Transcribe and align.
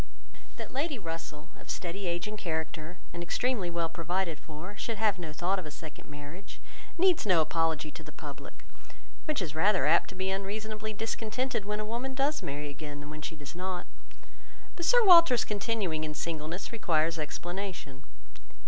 That 0.57 0.73
Lady 0.73 0.97
Russell, 0.97 1.49
of 1.59 1.69
steady 1.69 2.07
age 2.07 2.27
and 2.27 2.35
character, 2.35 2.97
and 3.13 3.21
extremely 3.21 3.69
well 3.69 3.87
provided 3.87 4.39
for, 4.39 4.75
should 4.75 4.97
have 4.97 5.19
no 5.19 5.31
thought 5.31 5.59
of 5.59 5.65
a 5.67 5.69
second 5.69 6.09
marriage, 6.09 6.59
needs 6.97 7.23
no 7.23 7.39
apology 7.39 7.91
to 7.91 8.01
the 8.01 8.11
public, 8.11 8.65
which 9.25 9.43
is 9.43 9.53
rather 9.53 9.85
apt 9.85 10.09
to 10.09 10.15
be 10.15 10.31
unreasonably 10.31 10.91
discontented 10.93 11.65
when 11.65 11.79
a 11.79 11.85
woman 11.85 12.15
does 12.15 12.41
marry 12.41 12.67
again, 12.69 12.99
than 12.99 13.11
when 13.11 13.21
she 13.21 13.35
does 13.35 13.53
not; 13.53 13.85
but 14.75 14.85
Sir 14.85 15.05
Walter's 15.05 15.45
continuing 15.45 16.03
in 16.03 16.15
singleness 16.15 16.71
requires 16.71 17.19
explanation. 17.19 18.01